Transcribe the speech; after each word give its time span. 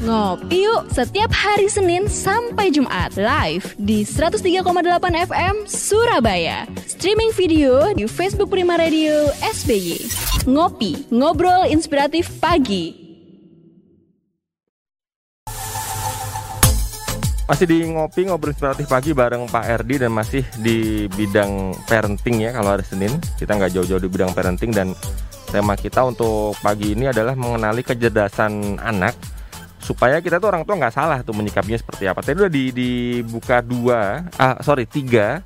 Ngopi 0.00 0.64
yuk 0.64 0.88
setiap 0.96 1.28
hari 1.28 1.68
Senin 1.68 2.08
sampai 2.08 2.72
Jumat 2.72 3.12
live 3.20 3.76
di 3.76 4.00
103,8 4.00 4.64
FM 5.28 5.68
Surabaya. 5.68 6.64
Streaming 6.88 7.36
video 7.36 7.84
di 7.92 8.08
Facebook 8.08 8.48
Prima 8.48 8.80
Radio 8.80 9.28
SBY. 9.44 10.00
Ngopi, 10.48 11.12
ngobrol 11.12 11.68
inspiratif 11.68 12.32
pagi. 12.40 12.96
Masih 17.44 17.68
di 17.68 17.84
ngopi 17.92 18.24
ngobrol 18.24 18.56
inspiratif 18.56 18.88
pagi 18.88 19.12
bareng 19.12 19.52
Pak 19.52 19.64
Erdi 19.68 20.00
dan 20.00 20.16
masih 20.16 20.48
di 20.64 21.12
bidang 21.12 21.76
parenting 21.84 22.40
ya 22.40 22.56
kalau 22.56 22.72
hari 22.72 22.88
Senin 22.88 23.20
kita 23.36 23.52
nggak 23.52 23.76
jauh-jauh 23.76 24.00
di 24.00 24.08
bidang 24.08 24.32
parenting 24.32 24.72
dan 24.72 24.96
tema 25.52 25.76
kita 25.76 26.08
untuk 26.08 26.56
pagi 26.64 26.96
ini 26.96 27.12
adalah 27.12 27.36
mengenali 27.36 27.84
kecerdasan 27.84 28.80
anak 28.80 29.39
supaya 29.80 30.20
kita 30.20 30.36
tuh 30.36 30.52
orang 30.52 30.62
tua 30.62 30.76
nggak 30.76 30.94
salah 30.94 31.18
tuh 31.24 31.32
menyikapinya 31.32 31.80
seperti 31.80 32.04
apa. 32.06 32.20
Tadi 32.20 32.46
udah 32.46 32.52
di, 32.52 32.64
dibuka 32.70 33.64
dua, 33.64 34.28
ah 34.36 34.60
sorry 34.60 34.84
tiga, 34.84 35.40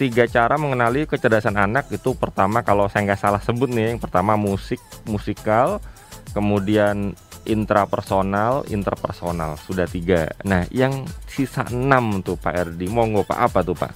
tiga 0.00 0.24
cara 0.26 0.56
mengenali 0.56 1.04
kecerdasan 1.04 1.54
anak 1.54 1.92
itu 1.92 2.16
pertama 2.16 2.64
kalau 2.64 2.88
saya 2.88 3.12
nggak 3.12 3.20
salah 3.20 3.40
sebut 3.44 3.68
nih, 3.68 3.94
yang 3.94 4.00
pertama 4.00 4.34
musik 4.40 4.80
musikal, 5.04 5.84
kemudian 6.32 7.12
intrapersonal, 7.44 8.64
interpersonal 8.72 9.60
sudah 9.60 9.84
tiga. 9.84 10.32
Nah 10.48 10.64
yang 10.72 11.04
sisa 11.28 11.68
enam 11.68 12.24
tuh 12.24 12.40
Pak 12.40 12.54
Erdi, 12.56 12.88
monggo 12.88 13.24
Pak 13.24 13.38
apa 13.38 13.60
tuh 13.60 13.76
Pak? 13.76 13.92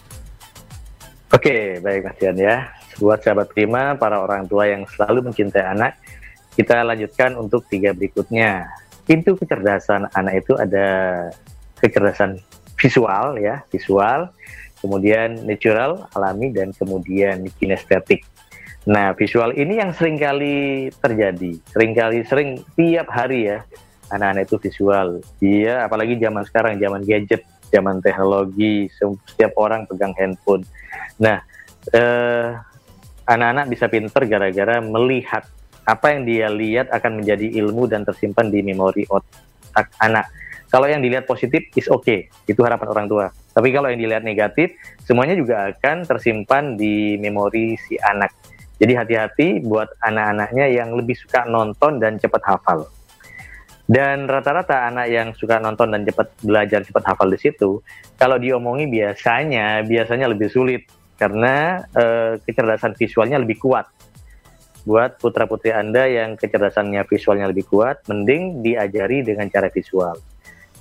Oke 1.33 1.80
baik 1.80 2.12
Mas 2.12 2.20
ya. 2.20 2.69
Buat 3.00 3.25
sahabat 3.25 3.56
prima, 3.56 3.97
para 3.97 4.20
orang 4.20 4.45
tua 4.45 4.69
yang 4.69 4.84
selalu 4.84 5.33
mencintai 5.33 5.64
anak, 5.64 5.97
kita 6.52 6.84
lanjutkan 6.84 7.41
untuk 7.41 7.64
tiga 7.73 7.97
berikutnya 7.97 8.69
pintu 9.12 9.37
kecerdasan 9.37 10.09
anak 10.16 10.41
itu 10.41 10.57
ada 10.57 11.29
kecerdasan 11.84 12.41
visual 12.80 13.37
ya, 13.37 13.61
visual, 13.69 14.33
kemudian 14.81 15.36
natural, 15.45 16.09
alami 16.17 16.48
dan 16.48 16.73
kemudian 16.73 17.45
kinestetik. 17.61 18.25
Nah, 18.89 19.12
visual 19.12 19.53
ini 19.53 19.84
yang 19.84 19.92
sering 19.92 20.17
kali 20.17 20.89
terjadi, 20.97 21.61
sering 21.69 21.92
kali 21.92 22.25
sering 22.25 22.64
tiap 22.73 23.12
hari 23.12 23.53
ya 23.53 23.61
anak-anak 24.09 24.48
itu 24.48 24.56
visual. 24.64 25.20
Dia 25.36 25.84
apalagi 25.84 26.17
zaman 26.17 26.48
sekarang, 26.48 26.81
zaman 26.81 27.05
gadget, 27.05 27.45
zaman 27.69 28.01
teknologi, 28.01 28.89
setiap 28.97 29.53
orang 29.61 29.84
pegang 29.84 30.17
handphone. 30.17 30.64
Nah, 31.20 31.45
eh, 31.92 32.56
anak-anak 33.29 33.69
bisa 33.69 33.92
pinter 33.92 34.25
gara-gara 34.25 34.81
melihat 34.81 35.45
apa 35.83 36.14
yang 36.14 36.22
dia 36.22 36.47
lihat 36.50 36.91
akan 36.94 37.22
menjadi 37.22 37.47
ilmu 37.62 37.91
dan 37.91 38.06
tersimpan 38.06 38.50
di 38.50 38.62
memori 38.62 39.02
otak 39.11 39.91
anak. 39.98 40.30
Kalau 40.72 40.89
yang 40.89 41.05
dilihat 41.05 41.28
positif 41.28 41.69
is 41.77 41.84
oke, 41.92 42.06
okay. 42.06 42.33
itu 42.48 42.64
harapan 42.64 42.89
orang 42.89 43.06
tua. 43.11 43.27
Tapi 43.52 43.69
kalau 43.77 43.92
yang 43.92 44.00
dilihat 44.00 44.24
negatif, 44.24 44.72
semuanya 45.05 45.36
juga 45.36 45.69
akan 45.69 46.08
tersimpan 46.08 46.80
di 46.80 47.20
memori 47.20 47.77
si 47.77 48.00
anak. 48.00 48.33
Jadi 48.80 48.92
hati-hati 48.97 49.48
buat 49.61 49.92
anak-anaknya 50.00 50.72
yang 50.72 50.97
lebih 50.97 51.12
suka 51.12 51.44
nonton 51.44 52.00
dan 52.00 52.17
cepat 52.17 52.41
hafal. 52.48 52.89
Dan 53.84 54.24
rata-rata 54.24 54.89
anak 54.89 55.12
yang 55.12 55.28
suka 55.36 55.61
nonton 55.61 55.92
dan 55.92 56.08
cepat 56.08 56.33
belajar 56.41 56.80
cepat 56.80 57.05
hafal 57.12 57.28
di 57.28 57.36
situ, 57.36 57.84
kalau 58.17 58.41
diomongi 58.41 58.89
biasanya 58.89 59.84
biasanya 59.84 60.33
lebih 60.33 60.48
sulit 60.48 60.89
karena 61.20 61.84
eh, 61.92 62.41
kecerdasan 62.41 62.96
visualnya 62.96 63.36
lebih 63.36 63.61
kuat 63.61 63.86
buat 64.83 65.19
putra 65.22 65.47
putri 65.47 65.70
Anda 65.70 66.11
yang 66.11 66.34
kecerdasannya 66.34 67.06
visualnya 67.06 67.50
lebih 67.50 67.70
kuat, 67.70 68.02
mending 68.11 68.66
diajari 68.66 69.22
dengan 69.22 69.47
cara 69.47 69.70
visual. 69.70 70.19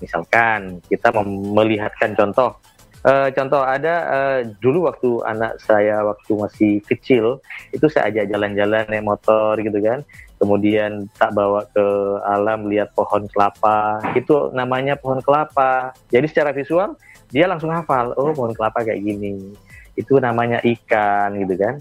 Misalkan 0.02 0.81
kita 0.89 1.13
melihatkan 1.30 2.17
contoh, 2.17 2.58
uh, 3.05 3.30
contoh 3.30 3.61
ada 3.61 3.95
uh, 4.09 4.39
dulu 4.58 4.89
waktu 4.89 5.09
anak 5.30 5.61
saya 5.61 6.02
waktu 6.02 6.31
masih 6.33 6.73
kecil 6.89 7.37
itu 7.70 7.86
saya 7.86 8.09
ajak 8.09 8.33
jalan-jalan 8.33 8.89
naik 8.89 9.05
motor 9.05 9.61
gitu 9.61 9.77
kan, 9.77 10.02
kemudian 10.42 11.05
tak 11.21 11.37
bawa 11.37 11.70
ke 11.70 11.86
alam 12.26 12.65
lihat 12.65 12.89
pohon 12.97 13.30
kelapa, 13.30 14.02
itu 14.17 14.49
namanya 14.58 14.97
pohon 14.97 15.21
kelapa. 15.21 15.93
Jadi 16.09 16.26
secara 16.26 16.49
visual 16.49 16.97
dia 17.30 17.45
langsung 17.45 17.70
hafal, 17.70 18.17
oh 18.17 18.33
pohon 18.33 18.58
kelapa 18.58 18.81
kayak 18.81 19.05
gini, 19.05 19.53
itu 19.93 20.17
namanya 20.17 20.58
ikan 20.65 21.37
gitu 21.37 21.55
kan 21.61 21.77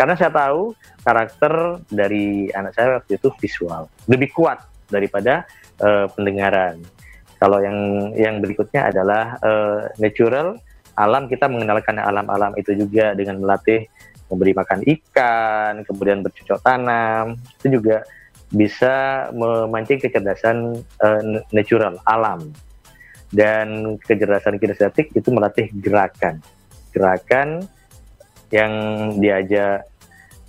karena 0.00 0.16
saya 0.16 0.32
tahu 0.32 0.72
karakter 1.04 1.84
dari 1.92 2.48
anak 2.56 2.72
saya 2.72 3.04
waktu 3.04 3.20
itu 3.20 3.28
visual, 3.36 3.84
lebih 4.08 4.32
kuat 4.32 4.64
daripada 4.88 5.44
uh, 5.76 6.08
pendengaran. 6.16 6.80
Kalau 7.36 7.60
yang 7.60 8.08
yang 8.16 8.40
berikutnya 8.40 8.88
adalah 8.88 9.36
uh, 9.44 9.92
natural, 10.00 10.56
alam 10.96 11.28
kita 11.28 11.52
mengenalkan 11.52 12.00
alam-alam 12.00 12.56
itu 12.56 12.72
juga 12.80 13.12
dengan 13.12 13.44
melatih 13.44 13.92
memberi 14.32 14.56
makan 14.56 14.80
ikan, 14.88 15.84
kemudian 15.84 16.24
bercocok 16.24 16.64
tanam, 16.64 17.36
itu 17.60 17.76
juga 17.76 18.00
bisa 18.48 19.28
memancing 19.36 20.00
kecerdasan 20.00 20.80
uh, 21.04 21.44
natural 21.52 22.00
alam. 22.08 22.48
Dan 23.28 24.00
kecerdasan 24.00 24.56
kinestetik 24.56 25.12
itu 25.12 25.28
melatih 25.28 25.68
gerakan. 25.76 26.40
Gerakan 26.88 27.68
yang 28.50 28.72
diajak 29.22 29.89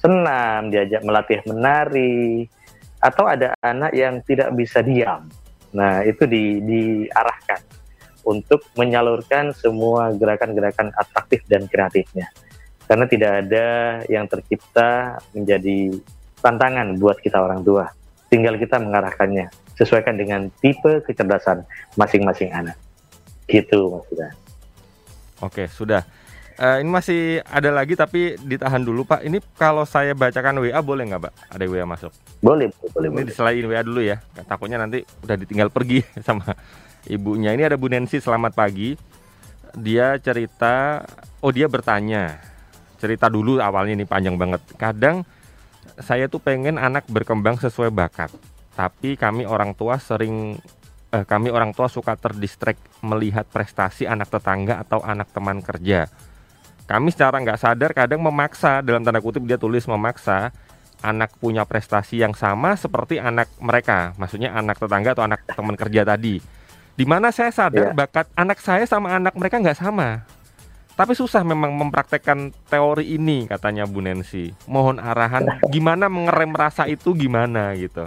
senam, 0.01 0.73
diajak 0.73 1.05
melatih 1.05 1.39
menari, 1.45 2.49
atau 2.97 3.29
ada 3.29 3.53
anak 3.61 3.93
yang 3.93 4.19
tidak 4.25 4.49
bisa 4.57 4.81
diam. 4.81 5.29
Nah, 5.71 6.01
itu 6.03 6.25
di, 6.25 6.59
diarahkan 6.61 7.61
untuk 8.25 8.65
menyalurkan 8.77 9.53
semua 9.53 10.13
gerakan-gerakan 10.13 10.93
atraktif 10.93 11.41
dan 11.49 11.65
kreatifnya. 11.65 12.29
Karena 12.85 13.05
tidak 13.07 13.31
ada 13.45 13.67
yang 14.11 14.27
tercipta 14.27 15.21
menjadi 15.31 15.95
tantangan 16.43 16.97
buat 16.99 17.17
kita 17.23 17.39
orang 17.39 17.63
tua. 17.63 17.87
Tinggal 18.27 18.59
kita 18.59 18.77
mengarahkannya 18.83 19.47
sesuaikan 19.79 20.19
dengan 20.19 20.51
tipe 20.59 20.99
kecerdasan 21.07 21.63
masing-masing 21.95 22.51
anak. 22.51 22.75
Gitu 23.47 23.89
maksudnya. 23.89 24.35
Oke, 25.41 25.65
sudah. 25.71 26.05
Uh, 26.59 26.77
ini 26.83 26.89
masih 26.91 27.21
ada 27.47 27.71
lagi 27.71 27.95
tapi 27.95 28.35
ditahan 28.43 28.81
dulu 28.83 29.07
Pak. 29.07 29.23
Ini 29.23 29.39
kalau 29.55 29.87
saya 29.87 30.11
bacakan 30.11 30.59
WA 30.59 30.79
boleh 30.83 31.07
nggak 31.07 31.21
Pak? 31.29 31.33
Ada 31.53 31.63
WA 31.69 31.85
masuk? 31.87 32.11
Boleh, 32.43 32.67
boleh. 32.91 33.07
Ini 33.07 33.23
boleh. 33.29 33.33
selain 33.33 33.63
WA 33.63 33.81
dulu 33.85 34.01
ya. 34.03 34.19
Takutnya 34.47 34.81
nanti 34.81 35.05
udah 35.23 35.35
ditinggal 35.39 35.71
pergi 35.71 36.03
sama 36.27 36.51
ibunya. 37.07 37.55
Ini 37.55 37.71
ada 37.71 37.77
Bu 37.79 37.87
Nancy, 37.87 38.19
selamat 38.19 38.57
pagi. 38.57 38.99
Dia 39.77 40.19
cerita, 40.19 41.05
oh 41.39 41.51
dia 41.55 41.71
bertanya. 41.71 42.41
Cerita 42.99 43.31
dulu 43.31 43.57
awalnya 43.63 43.95
ini 43.95 44.05
panjang 44.05 44.35
banget. 44.35 44.61
Kadang 44.75 45.23
saya 46.01 46.27
tuh 46.27 46.43
pengen 46.43 46.75
anak 46.75 47.07
berkembang 47.07 47.57
sesuai 47.57 47.89
bakat. 47.89 48.29
Tapi 48.75 49.15
kami 49.15 49.47
orang 49.47 49.71
tua 49.73 49.97
sering 49.97 50.59
eh, 51.15 51.25
kami 51.25 51.47
orang 51.47 51.71
tua 51.71 51.87
suka 51.87 52.15
terdistrek 52.19 52.75
melihat 53.01 53.47
prestasi 53.47 54.05
anak 54.05 54.29
tetangga 54.29 54.83
atau 54.83 54.99
anak 55.01 55.31
teman 55.31 55.63
kerja 55.63 56.11
kami 56.89 57.09
secara 57.13 57.39
nggak 57.39 57.59
sadar 57.59 57.91
kadang 57.93 58.21
memaksa 58.21 58.81
dalam 58.81 59.01
tanda 59.05 59.21
kutip 59.23 59.43
dia 59.45 59.57
tulis 59.57 59.85
memaksa 59.87 60.51
anak 61.01 61.33
punya 61.41 61.65
prestasi 61.65 62.21
yang 62.21 62.37
sama 62.37 62.77
seperti 62.77 63.17
anak 63.17 63.49
mereka, 63.57 64.13
maksudnya 64.21 64.53
anak 64.53 64.77
tetangga 64.77 65.17
atau 65.17 65.25
anak 65.25 65.41
teman 65.49 65.73
kerja 65.73 66.05
tadi. 66.05 66.37
Di 66.93 67.05
mana 67.09 67.33
saya 67.33 67.49
sadar 67.49 67.91
yeah. 67.91 67.97
bakat 67.97 68.29
anak 68.37 68.61
saya 68.61 68.85
sama 68.85 69.17
anak 69.17 69.33
mereka 69.33 69.57
nggak 69.57 69.79
sama. 69.81 70.21
Tapi 70.91 71.17
susah 71.17 71.41
memang 71.41 71.73
mempraktekkan 71.73 72.53
teori 72.69 73.17
ini 73.17 73.49
katanya 73.49 73.89
Bu 73.89 74.05
Nancy. 74.05 74.53
Mohon 74.69 75.01
arahan 75.01 75.49
gimana 75.73 76.11
mengerem 76.11 76.53
rasa 76.53 76.85
itu 76.85 77.17
gimana 77.17 77.73
gitu. 77.73 78.05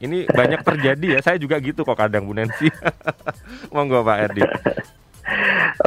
Ini 0.00 0.24
banyak 0.30 0.64
terjadi 0.64 1.06
ya. 1.16 1.20
Saya 1.20 1.36
juga 1.36 1.60
gitu 1.60 1.84
kok 1.84 1.98
kadang 1.98 2.24
Bu 2.24 2.32
Nancy. 2.32 2.72
Monggo 3.74 4.00
Pak 4.00 4.16
Erdi. 4.30 4.42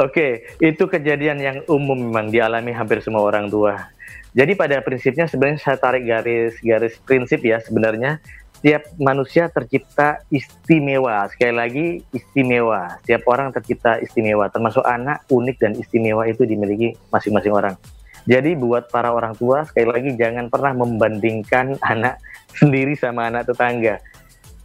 Oke, 0.02 0.44
itu 0.58 0.84
kejadian 0.90 1.38
yang 1.38 1.58
umum 1.70 1.96
memang 2.10 2.32
dialami 2.32 2.74
hampir 2.74 2.98
semua 3.04 3.22
orang 3.22 3.46
tua. 3.46 3.90
Jadi 4.34 4.58
pada 4.58 4.82
prinsipnya 4.82 5.30
sebenarnya 5.30 5.62
saya 5.62 5.78
tarik 5.78 6.10
garis-garis 6.10 6.98
prinsip 7.06 7.38
ya 7.46 7.62
sebenarnya 7.62 8.18
setiap 8.58 8.90
manusia 8.98 9.46
tercipta 9.52 10.24
istimewa. 10.32 11.30
Sekali 11.30 11.54
lagi 11.54 11.86
istimewa. 12.10 12.98
Setiap 13.04 13.22
orang 13.30 13.54
tercipta 13.54 14.02
istimewa, 14.02 14.50
termasuk 14.50 14.82
anak 14.82 15.22
unik 15.30 15.56
dan 15.60 15.72
istimewa 15.78 16.26
itu 16.26 16.42
dimiliki 16.42 16.98
masing-masing 17.14 17.54
orang. 17.54 17.76
Jadi 18.24 18.56
buat 18.56 18.88
para 18.88 19.12
orang 19.12 19.36
tua 19.36 19.68
sekali 19.68 19.86
lagi 19.86 20.10
jangan 20.16 20.48
pernah 20.48 20.72
membandingkan 20.72 21.76
anak 21.92 22.18
sendiri 22.56 22.96
sama 22.96 23.28
anak 23.28 23.46
tetangga 23.52 24.00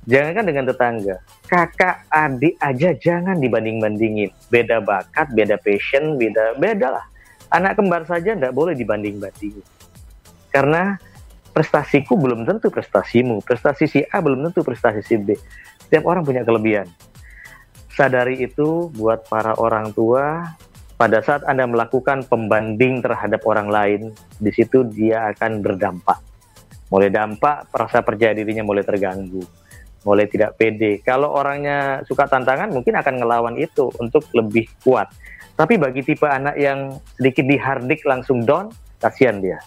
Jangankan 0.09 0.45
dengan 0.47 0.65
tetangga, 0.71 1.15
kakak, 1.49 2.05
adik 2.13 2.55
aja 2.61 2.93
jangan 2.93 3.41
dibanding-bandingin. 3.41 4.29
Beda 4.53 4.77
bakat, 4.79 5.33
beda 5.33 5.57
passion, 5.57 6.15
beda 6.21 6.55
beda 6.61 7.01
lah. 7.01 7.05
Anak 7.49 7.81
kembar 7.81 8.05
saja 8.05 8.37
tidak 8.37 8.53
boleh 8.53 8.77
dibanding-bandingin. 8.77 9.65
Karena 10.53 10.93
prestasiku 11.49 12.13
belum 12.13 12.45
tentu 12.45 12.69
prestasimu, 12.69 13.41
prestasi 13.41 13.89
si 13.89 13.99
A 14.13 14.21
belum 14.21 14.45
tentu 14.49 14.61
prestasi 14.61 15.01
si 15.01 15.17
B. 15.17 15.33
Setiap 15.89 16.05
orang 16.05 16.21
punya 16.21 16.45
kelebihan. 16.45 16.85
sadari 17.89 18.47
itu 18.47 18.87
buat 18.95 19.27
para 19.27 19.59
orang 19.59 19.91
tua 19.91 20.55
pada 20.95 21.19
saat 21.19 21.43
Anda 21.43 21.67
melakukan 21.67 22.23
pembanding 22.31 23.03
terhadap 23.03 23.43
orang 23.43 23.67
lain, 23.67 24.01
di 24.39 24.51
situ 24.55 24.87
dia 24.87 25.31
akan 25.35 25.59
berdampak. 25.59 26.19
Mulai 26.91 27.11
dampak, 27.11 27.67
rasa 27.75 27.99
percaya 27.99 28.31
dirinya 28.31 28.63
mulai 28.63 28.87
terganggu, 28.87 29.43
mulai 30.07 30.25
tidak 30.27 30.55
pede. 30.55 30.99
Kalau 31.03 31.33
orangnya 31.33 32.03
suka 32.07 32.27
tantangan, 32.27 32.71
mungkin 32.71 32.95
akan 32.95 33.19
ngelawan 33.19 33.55
itu 33.59 33.91
untuk 33.99 34.25
lebih 34.31 34.67
kuat. 34.83 35.11
Tapi 35.59 35.75
bagi 35.75 36.01
tipe 36.05 36.23
anak 36.23 36.55
yang 36.55 36.95
sedikit 37.19 37.43
dihardik 37.43 38.07
langsung 38.07 38.47
down, 38.47 38.71
kasihan 39.03 39.43
dia. 39.43 39.59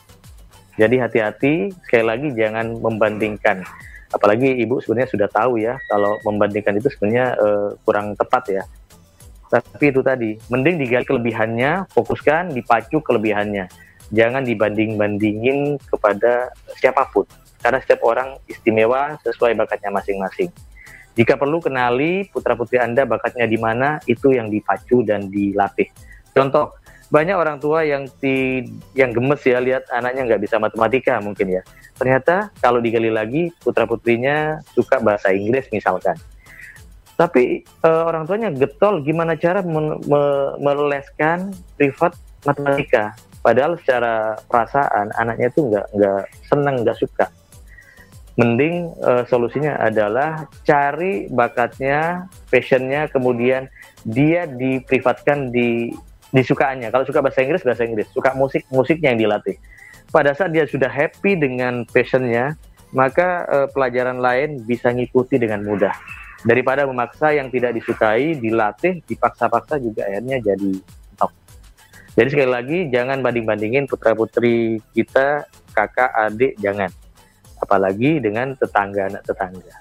Jadi 0.81 0.97
hati-hati, 0.97 1.69
sekali 1.85 2.05
lagi 2.09 2.29
jangan 2.33 2.81
membandingkan. 2.81 3.61
Apalagi 4.13 4.57
ibu 4.61 4.81
sebenarnya 4.81 5.11
sudah 5.13 5.29
tahu 5.29 5.61
ya, 5.61 5.77
kalau 5.89 6.17
membandingkan 6.25 6.81
itu 6.81 6.89
sebenarnya 6.97 7.37
uh, 7.37 7.69
kurang 7.85 8.17
tepat 8.17 8.45
ya 8.49 8.65
tapi 9.53 9.93
itu 9.93 10.01
tadi, 10.01 10.41
mending 10.49 10.81
digali 10.81 11.05
kelebihannya, 11.05 11.85
fokuskan, 11.93 12.57
dipacu 12.57 13.05
kelebihannya. 13.05 13.69
Jangan 14.09 14.49
dibanding-bandingin 14.49 15.77
kepada 15.93 16.49
siapa 16.81 17.05
pun. 17.13 17.29
Karena 17.63 17.79
setiap 17.79 18.03
orang 18.03 18.37
istimewa 18.51 19.17
sesuai 19.23 19.55
bakatnya 19.55 19.95
masing-masing. 19.95 20.51
Jika 21.15 21.39
perlu 21.39 21.63
kenali 21.63 22.27
putra-putri 22.29 22.83
Anda 22.83 23.07
bakatnya 23.07 23.47
di 23.47 23.61
mana, 23.61 24.03
itu 24.11 24.35
yang 24.35 24.51
dipacu 24.51 25.07
dan 25.07 25.31
dilatih. 25.31 25.87
Contoh, 26.35 26.75
banyak 27.13 27.37
orang 27.37 27.61
tua 27.61 27.85
yang 27.85 28.09
ti, 28.19 28.67
yang 28.97 29.13
gemes 29.13 29.45
ya 29.45 29.61
lihat 29.61 29.87
anaknya 29.93 30.33
nggak 30.33 30.43
bisa 30.43 30.57
matematika 30.57 31.21
mungkin 31.21 31.61
ya. 31.61 31.63
Ternyata 31.95 32.51
kalau 32.59 32.81
digali 32.81 33.13
lagi 33.13 33.53
putra-putrinya 33.61 34.65
suka 34.73 34.99
bahasa 34.99 35.31
Inggris 35.31 35.69
misalkan 35.71 36.17
tapi 37.23 37.63
uh, 37.87 38.09
orang 38.09 38.25
tuanya 38.27 38.51
getol 38.51 38.99
gimana 39.05 39.37
cara 39.37 39.61
me 39.63 39.95
me 40.11 40.23
meleskan 40.59 41.53
privat 41.79 42.17
matematika 42.43 43.15
padahal 43.47 43.79
secara 43.79 44.35
perasaan 44.51 45.15
anaknya 45.15 45.53
itu 45.53 45.61
nggak 45.71 45.87
nggak 45.93 46.23
senang 46.49 46.83
nggak 46.83 46.99
suka 46.99 47.31
mending 48.41 48.97
uh, 49.05 49.29
solusinya 49.29 49.77
adalah 49.77 50.49
cari 50.65 51.29
bakatnya 51.29 52.29
passionnya 52.49 53.09
kemudian 53.13 53.69
dia 54.09 54.49
diprivatkan 54.49 55.53
di 55.53 55.93
disukaannya 56.33 56.89
kalau 56.89 57.05
suka 57.05 57.21
bahasa 57.21 57.45
Inggris 57.45 57.61
bahasa 57.61 57.85
Inggris. 57.85 58.09
Suka 58.09 58.33
musik 58.33 58.65
musiknya 58.73 59.13
yang 59.13 59.29
dilatih. 59.29 59.61
Pada 60.09 60.33
saat 60.33 60.53
dia 60.53 60.65
sudah 60.65 60.89
happy 60.89 61.37
dengan 61.37 61.85
passionnya 61.89 62.57
maka 62.93 63.45
uh, 63.49 63.69
pelajaran 63.73 64.21
lain 64.21 64.65
bisa 64.65 64.93
ngikuti 64.93 65.37
dengan 65.37 65.65
mudah. 65.65 65.93
Daripada 66.43 66.89
memaksa 66.89 67.37
yang 67.37 67.53
tidak 67.53 67.77
disukai 67.77 68.35
dilatih 68.37 69.05
dipaksa-paksa 69.05 69.79
juga 69.79 70.09
akhirnya 70.09 70.41
jadi 70.41 70.73
top. 71.21 71.31
Jadi 72.17 72.29
sekali 72.33 72.51
lagi 72.51 72.79
jangan 72.89 73.21
banding-bandingin 73.21 73.85
putra 73.89 74.17
putri 74.17 74.81
kita 74.97 75.45
kakak 75.73 76.13
adik 76.13 76.57
jangan 76.61 76.93
apalagi 77.63 78.19
dengan 78.19 78.59
tetangga 78.59 79.07
anak 79.09 79.23
tetangga 79.23 79.75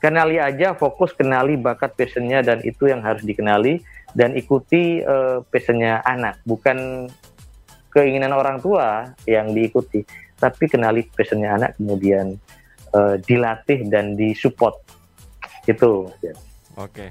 kenali 0.00 0.40
aja 0.40 0.72
fokus 0.72 1.12
kenali 1.12 1.60
bakat 1.60 1.92
passionnya 1.92 2.40
dan 2.40 2.64
itu 2.64 2.88
yang 2.88 3.04
harus 3.04 3.20
dikenali 3.20 3.84
dan 4.16 4.32
ikuti 4.32 5.04
uh, 5.04 5.44
passionnya 5.52 6.00
anak 6.08 6.40
bukan 6.48 7.06
keinginan 7.92 8.32
orang 8.32 8.58
tua 8.64 9.12
yang 9.28 9.52
diikuti 9.52 10.00
tapi 10.40 10.64
kenali 10.68 11.04
passionnya 11.12 11.56
anak 11.60 11.70
kemudian 11.76 12.40
uh, 12.92 13.16
dilatih 13.20 13.88
dan 13.88 14.16
disupport 14.16 14.76
itu. 15.66 16.08
Oke. 16.76 17.06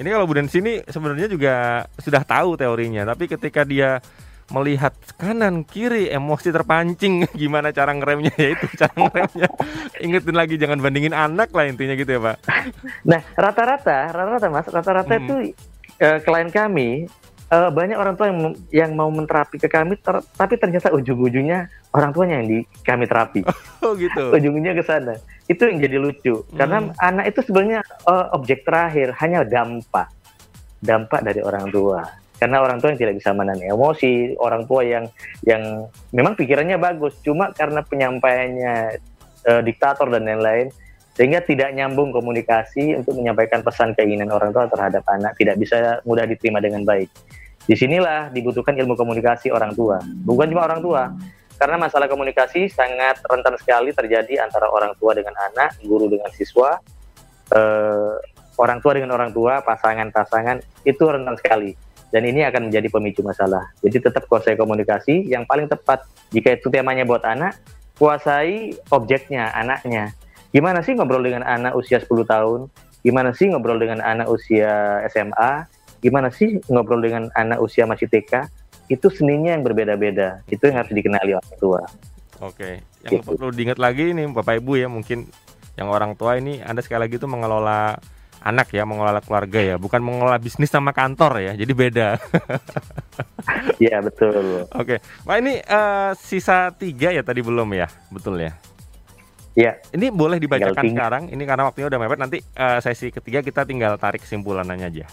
Ini 0.00 0.08
kalau 0.08 0.24
Buden 0.24 0.48
sini 0.48 0.80
sebenarnya 0.88 1.28
juga 1.28 1.84
sudah 2.00 2.24
tahu 2.24 2.56
teorinya, 2.56 3.04
tapi 3.04 3.28
ketika 3.28 3.68
dia 3.68 4.00
melihat 4.50 4.92
kanan 5.16 5.62
kiri 5.62 6.10
emosi 6.10 6.50
terpancing. 6.50 7.26
Gimana 7.40 7.70
cara 7.70 7.94
ngeremnya? 7.94 8.34
Ya 8.34 8.58
itu 8.58 8.66
cara 8.76 8.94
ngeremnya. 8.98 9.48
Ingetin 10.02 10.36
lagi 10.36 10.54
jangan 10.58 10.78
bandingin 10.82 11.14
anak 11.14 11.54
lah 11.54 11.64
intinya 11.70 11.94
gitu 11.94 12.10
ya 12.18 12.20
pak. 12.20 12.36
Nah 13.06 13.20
rata-rata 13.38 14.10
rata-rata 14.10 14.46
mas 14.50 14.66
rata-rata 14.66 15.14
hmm. 15.16 15.22
itu 15.22 15.34
uh, 16.02 16.18
klien 16.20 16.50
kami 16.50 17.06
uh, 17.54 17.70
banyak 17.70 17.96
orang 17.96 18.14
tua 18.18 18.26
yang 18.30 18.40
yang 18.70 18.90
mau 18.98 19.08
menterapi 19.08 19.56
ke 19.62 19.70
kami 19.70 19.98
ter 20.02 20.18
tapi 20.34 20.58
ternyata 20.58 20.90
ujung-ujungnya 20.90 21.70
orang 21.94 22.10
tuanya 22.10 22.42
yang 22.42 22.48
di 22.50 22.58
kami 22.82 23.06
terapi. 23.06 23.42
Oh 23.80 23.96
gitu. 23.96 24.28
Ujungnya 24.28 24.76
ke 24.76 24.84
sana. 24.84 25.16
Itu 25.48 25.64
yang 25.64 25.80
jadi 25.80 25.96
lucu. 25.96 26.44
Hmm. 26.44 26.58
karena 26.58 26.78
anak 27.00 27.32
itu 27.32 27.40
sebenarnya 27.48 27.80
uh, 28.04 28.28
objek 28.36 28.66
terakhir 28.66 29.16
hanya 29.22 29.40
dampak. 29.46 30.12
Dampak 30.80 31.20
dari 31.24 31.40
orang 31.44 31.68
tua 31.72 32.19
karena 32.40 32.64
orang 32.64 32.80
tua 32.80 32.96
yang 32.96 33.00
tidak 33.04 33.14
bisa 33.20 33.30
menahan 33.36 33.60
emosi 33.60 34.34
orang 34.40 34.64
tua 34.64 34.80
yang 34.80 35.04
yang 35.44 35.86
memang 36.10 36.32
pikirannya 36.34 36.80
bagus 36.80 37.20
cuma 37.20 37.52
karena 37.52 37.84
penyampaiannya 37.84 38.74
uh, 39.44 39.60
diktator 39.60 40.08
dan 40.08 40.24
lain-lain 40.24 40.72
sehingga 41.14 41.44
tidak 41.44 41.76
nyambung 41.76 42.16
komunikasi 42.16 42.96
untuk 42.96 43.20
menyampaikan 43.20 43.60
pesan 43.60 43.92
keinginan 43.92 44.32
orang 44.32 44.56
tua 44.56 44.66
terhadap 44.72 45.04
anak 45.12 45.36
tidak 45.36 45.60
bisa 45.60 46.00
mudah 46.08 46.24
diterima 46.24 46.64
dengan 46.64 46.80
baik 46.88 47.12
di 47.68 47.76
sinilah 47.76 48.32
dibutuhkan 48.32 48.72
ilmu 48.72 48.96
komunikasi 48.96 49.52
orang 49.52 49.76
tua 49.76 50.00
bukan 50.24 50.48
cuma 50.48 50.64
orang 50.64 50.80
tua 50.80 51.12
karena 51.60 51.76
masalah 51.76 52.08
komunikasi 52.08 52.72
sangat 52.72 53.20
rentan 53.28 53.52
sekali 53.60 53.92
terjadi 53.92 54.48
antara 54.48 54.72
orang 54.72 54.96
tua 54.96 55.12
dengan 55.12 55.36
anak, 55.36 55.76
guru 55.84 56.08
dengan 56.08 56.32
siswa, 56.32 56.80
eh, 57.52 58.16
orang 58.56 58.80
tua 58.80 58.96
dengan 58.96 59.12
orang 59.12 59.28
tua, 59.28 59.60
pasangan-pasangan 59.60 60.88
itu 60.88 61.04
rentan 61.04 61.36
sekali. 61.36 61.76
Dan 62.10 62.26
ini 62.26 62.42
akan 62.42 62.70
menjadi 62.70 62.90
pemicu 62.90 63.22
masalah. 63.22 63.70
Jadi 63.80 64.02
tetap 64.02 64.26
kuasai 64.26 64.58
komunikasi 64.58 65.30
yang 65.30 65.46
paling 65.46 65.70
tepat. 65.70 66.06
Jika 66.34 66.58
itu 66.58 66.66
temanya 66.70 67.06
buat 67.06 67.22
anak, 67.22 67.58
kuasai 67.96 68.74
objeknya, 68.90 69.50
anaknya. 69.54 70.14
Gimana 70.50 70.82
sih 70.82 70.98
ngobrol 70.98 71.22
dengan 71.22 71.46
anak 71.46 71.78
usia 71.78 72.02
10 72.02 72.10
tahun? 72.26 72.66
Gimana 73.06 73.30
sih 73.30 73.46
ngobrol 73.46 73.78
dengan 73.78 74.02
anak 74.02 74.26
usia 74.26 75.00
SMA? 75.08 75.70
Gimana 76.02 76.34
sih 76.34 76.58
ngobrol 76.66 76.98
dengan 76.98 77.30
anak 77.38 77.62
usia 77.62 77.86
masih 77.86 78.10
TK? 78.10 78.50
itu 78.90 79.06
seninya 79.14 79.54
yang 79.54 79.62
berbeda-beda. 79.62 80.42
Itu 80.50 80.66
yang 80.66 80.82
harus 80.82 80.90
dikenali 80.90 81.38
orang 81.38 81.56
tua. 81.62 81.80
Oke, 82.42 82.82
yang 83.06 83.22
gitu. 83.22 83.38
perlu 83.38 83.54
diingat 83.54 83.78
lagi 83.78 84.10
nih 84.10 84.26
Bapak 84.34 84.58
Ibu 84.58 84.72
ya 84.82 84.90
mungkin 84.90 85.30
yang 85.78 85.88
orang 85.88 86.18
tua 86.18 86.36
ini 86.36 86.58
Anda 86.60 86.82
sekali 86.82 87.06
lagi 87.06 87.22
itu 87.22 87.30
mengelola 87.30 87.94
anak 88.40 88.72
ya, 88.72 88.88
mengelola 88.88 89.20
keluarga 89.20 89.60
ya, 89.60 89.76
bukan 89.76 90.00
mengelola 90.00 90.40
bisnis 90.40 90.72
sama 90.72 90.90
kantor 90.96 91.40
ya. 91.40 91.52
Jadi 91.54 91.72
beda. 91.72 92.08
Iya 93.80 94.04
betul. 94.04 94.68
Oke, 94.76 95.00
Pak 95.00 95.36
ini 95.40 95.58
uh, 95.64 96.12
sisa 96.14 96.70
tiga 96.76 97.10
ya 97.10 97.24
tadi 97.24 97.40
belum 97.40 97.72
ya, 97.72 97.88
betul 98.12 98.36
ya? 98.38 98.52
Iya. 99.58 99.72
Ini 99.90 100.12
boleh 100.14 100.38
dibacakan 100.38 100.84
sekarang. 100.86 101.22
Ini 101.32 101.42
karena 101.42 101.66
waktunya 101.66 101.88
udah 101.90 101.98
mepet. 101.98 102.20
Nanti 102.20 102.38
uh, 102.54 102.78
sesi 102.78 103.10
ketiga 103.10 103.42
kita 103.42 103.66
tinggal 103.66 103.98
tarik 103.98 104.22
kesimpulannya 104.22 104.86
aja. 104.86 105.06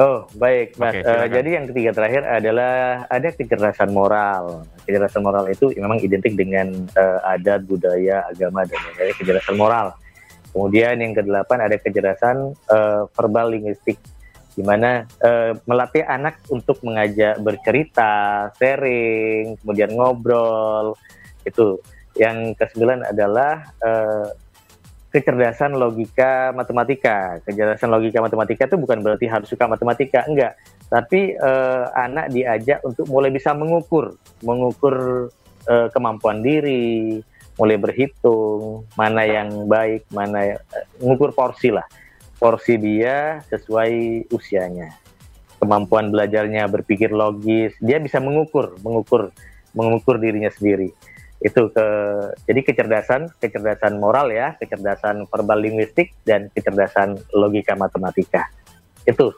Oh 0.00 0.24
baik 0.32 0.80
mas. 0.80 0.96
Okay, 0.96 1.04
uh, 1.04 1.26
eh, 1.26 1.28
jadi 1.28 1.50
yang 1.60 1.66
ketiga 1.68 1.90
terakhir 1.92 2.22
adalah 2.24 3.04
ada 3.10 3.28
kecerdasan 3.36 3.92
moral. 3.92 4.64
Kecerdasan 4.88 5.20
moral 5.20 5.44
itu 5.52 5.68
memang 5.76 6.00
identik 6.00 6.32
dengan 6.38 6.72
uh, 6.96 7.20
adat, 7.36 7.68
budaya, 7.68 8.24
agama 8.32 8.64
dan 8.64 8.80
lain-lain. 8.80 9.12
Kecerdasan 9.20 9.60
moral. 9.60 9.92
Kemudian 10.50 10.98
yang 10.98 11.14
kedelapan 11.14 11.58
ada 11.70 11.76
kecerdasan 11.78 12.54
uh, 12.68 13.06
verbal 13.14 13.54
linguistik, 13.54 13.96
di 14.58 14.62
mana 14.66 15.06
uh, 15.22 15.54
melatih 15.64 16.02
anak 16.04 16.42
untuk 16.50 16.82
mengajak 16.82 17.38
bercerita, 17.38 18.48
sharing, 18.58 19.58
kemudian 19.62 19.94
ngobrol. 19.94 20.98
Itu. 21.46 21.78
Yang 22.18 22.58
kesembilan 22.58 23.06
adalah 23.06 23.70
uh, 23.80 24.34
kecerdasan 25.10 25.74
logika 25.74 26.54
matematika. 26.54 27.42
Kecerdasan 27.42 27.90
logika 27.90 28.22
matematika 28.22 28.70
itu 28.70 28.78
bukan 28.78 29.02
berarti 29.02 29.26
harus 29.26 29.50
suka 29.50 29.66
matematika, 29.66 30.22
enggak. 30.24 30.54
Tapi 30.90 31.34
eh, 31.34 31.84
anak 31.94 32.30
diajak 32.34 32.82
untuk 32.86 33.06
mulai 33.10 33.30
bisa 33.30 33.50
mengukur, 33.54 34.14
mengukur 34.42 35.26
eh, 35.66 35.88
kemampuan 35.90 36.42
diri, 36.42 37.18
mulai 37.56 37.76
berhitung 37.80 38.86
mana 38.94 39.26
yang 39.26 39.66
baik, 39.66 40.06
mana 40.12 40.58
eh, 40.58 40.86
mengukur 41.02 41.34
porsi 41.34 41.72
lah. 41.74 41.86
Porsi 42.40 42.80
dia 42.80 43.44
sesuai 43.52 44.26
usianya. 44.32 44.96
Kemampuan 45.60 46.08
belajarnya 46.08 46.64
berpikir 46.72 47.12
logis, 47.12 47.76
dia 47.84 48.00
bisa 48.00 48.16
mengukur, 48.16 48.80
mengukur 48.80 49.28
mengukur 49.76 50.16
dirinya 50.16 50.48
sendiri. 50.48 50.90
Itu 51.40 51.72
ke 51.72 51.86
jadi 52.44 52.60
kecerdasan 52.64 53.32
kecerdasan 53.40 53.96
moral 53.96 54.28
ya 54.28 54.56
kecerdasan 54.60 55.24
verbal 55.28 55.60
linguistik 55.60 56.12
dan 56.24 56.48
kecerdasan 56.52 57.16
logika 57.32 57.76
matematika. 57.76 58.48
Itu. 59.04 59.32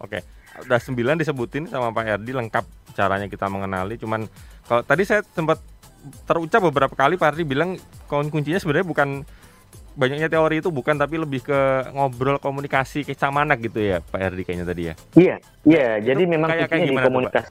Oke. 0.00 0.20
Udah 0.60 0.76
sembilan 0.76 1.16
disebutin 1.16 1.72
sama 1.72 1.88
Pak 1.88 2.20
Erdi 2.20 2.32
lengkap 2.36 2.64
caranya 2.92 3.28
kita 3.30 3.48
mengenali. 3.48 3.96
Cuman 3.96 4.28
kalau 4.68 4.82
tadi 4.84 5.08
saya 5.08 5.24
sempat 5.32 5.60
terucap 6.24 6.60
beberapa 6.70 6.94
kali 6.96 7.20
Pak 7.20 7.36
Erdi 7.36 7.44
bilang 7.44 7.76
kuncinya 8.08 8.56
sebenarnya 8.56 8.86
bukan 8.88 9.08
banyaknya 9.98 10.32
teori 10.32 10.62
itu 10.62 10.70
bukan 10.72 10.96
tapi 10.96 11.20
lebih 11.20 11.44
ke 11.44 11.92
ngobrol 11.92 12.40
komunikasi 12.40 13.04
ke 13.04 13.12
sama 13.12 13.44
anak 13.44 13.60
gitu 13.68 13.82
ya 13.82 14.00
Pak 14.00 14.20
Erdi 14.20 14.42
kayaknya 14.46 14.66
tadi 14.66 14.82
ya. 14.88 14.94
Iya, 15.18 15.36
iya. 15.66 15.88
Jadi 16.00 16.22
memang 16.24 16.48
kayak, 16.48 16.68
kayak 16.72 16.88
kayak 16.88 16.88
di 16.88 16.96
komunikasi. 16.96 17.50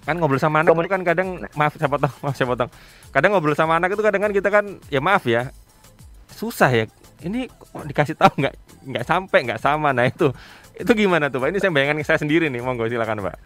kan 0.00 0.16
ngobrol 0.16 0.40
sama 0.40 0.64
anak 0.64 0.72
itu 0.72 0.90
kan 0.90 1.02
kadang 1.04 1.28
maaf 1.54 1.76
saya 1.76 1.92
potong 1.92 2.14
maaf 2.24 2.34
saya 2.34 2.48
potong 2.48 2.70
kadang 3.12 3.30
ngobrol 3.36 3.52
sama 3.54 3.76
anak 3.76 3.92
itu 3.92 4.02
kadang 4.02 4.24
kan 4.24 4.32
kita 4.32 4.48
kan 4.48 4.64
ya 4.88 4.98
maaf 4.98 5.28
ya 5.28 5.52
susah 6.32 6.72
ya 6.72 6.84
ini 7.20 7.46
dikasih 7.84 8.16
tahu 8.16 8.32
nggak 8.40 8.54
nggak 8.90 9.04
sampai 9.04 9.38
nggak 9.44 9.60
sama 9.60 9.92
nah 9.92 10.08
itu 10.08 10.32
itu 10.80 10.92
gimana 10.96 11.28
tuh 11.28 11.44
pak 11.44 11.52
ini 11.52 11.60
saya 11.60 11.68
bayangkan 11.68 12.00
saya 12.00 12.16
sendiri 12.16 12.48
nih 12.48 12.64
monggo 12.64 12.88
silakan 12.88 13.20
pak 13.20 13.36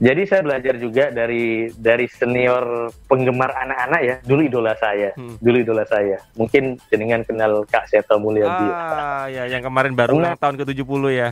jadi 0.00 0.22
saya 0.24 0.40
belajar 0.40 0.80
juga 0.80 1.12
dari 1.12 1.68
dari 1.76 2.08
senior 2.08 2.88
penggemar 3.04 3.52
anak-anak 3.52 4.00
ya. 4.00 4.16
Dulu 4.24 4.40
idola 4.48 4.72
saya, 4.80 5.12
hmm. 5.12 5.36
dulu 5.44 5.56
idola 5.60 5.84
saya. 5.84 6.16
Mungkin 6.40 6.80
jenengan 6.88 7.20
kenal 7.20 7.68
Kak 7.68 7.84
Seto 7.92 8.16
Mulyadi. 8.16 8.68
Ah, 8.72 9.28
ya 9.28 9.44
yang 9.44 9.60
kemarin 9.60 9.92
baru 9.92 10.16
ulang 10.16 10.40
tahun 10.40 10.56
ke-70 10.64 11.02
ya. 11.12 11.28